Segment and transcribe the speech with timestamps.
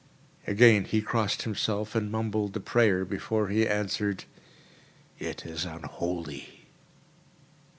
[0.47, 4.23] Again he crossed himself and mumbled a prayer, before he answered,
[5.19, 6.65] "It is unholy."